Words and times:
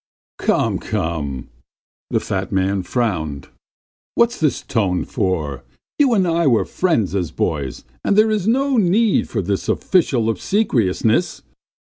He 0.41 0.45
he!" 0.45 0.47
"Come, 0.47 0.79
come!" 0.79 1.49
the 2.09 2.19
fat 2.19 2.51
man 2.51 2.81
frowned. 2.81 3.49
"What's 4.15 4.39
this 4.39 4.63
tone 4.63 5.05
for? 5.05 5.61
You 5.99 6.15
and 6.15 6.27
I 6.27 6.47
were 6.47 6.65
friends 6.65 7.13
as 7.13 7.29
boys, 7.29 7.83
and 8.03 8.17
there 8.17 8.31
is 8.31 8.47
no 8.47 8.77
need 8.77 9.35
of 9.35 9.45
this 9.45 9.69
official 9.69 10.27
obsequiousness!" 10.31 11.43